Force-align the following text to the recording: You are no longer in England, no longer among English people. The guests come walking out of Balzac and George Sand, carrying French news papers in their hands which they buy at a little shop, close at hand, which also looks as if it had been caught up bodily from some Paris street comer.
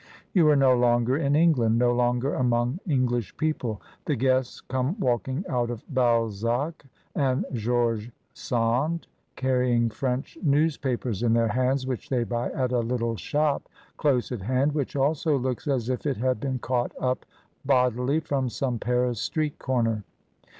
You 0.33 0.49
are 0.49 0.55
no 0.55 0.75
longer 0.75 1.15
in 1.15 1.35
England, 1.35 1.77
no 1.77 1.91
longer 1.93 2.33
among 2.33 2.79
English 2.87 3.37
people. 3.37 3.79
The 4.05 4.15
guests 4.15 4.59
come 4.61 4.99
walking 4.99 5.45
out 5.47 5.69
of 5.69 5.83
Balzac 5.93 6.83
and 7.13 7.45
George 7.53 8.11
Sand, 8.33 9.05
carrying 9.35 9.91
French 9.91 10.39
news 10.41 10.75
papers 10.75 11.21
in 11.21 11.33
their 11.33 11.49
hands 11.49 11.85
which 11.85 12.09
they 12.09 12.23
buy 12.23 12.49
at 12.49 12.71
a 12.71 12.79
little 12.79 13.15
shop, 13.15 13.69
close 13.95 14.31
at 14.31 14.41
hand, 14.41 14.71
which 14.71 14.95
also 14.95 15.37
looks 15.37 15.67
as 15.67 15.87
if 15.87 16.07
it 16.07 16.17
had 16.17 16.39
been 16.39 16.57
caught 16.57 16.93
up 16.99 17.23
bodily 17.63 18.19
from 18.21 18.49
some 18.49 18.79
Paris 18.79 19.19
street 19.19 19.59
comer. 19.59 20.03